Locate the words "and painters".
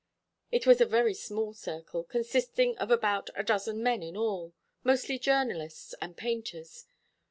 6.01-6.87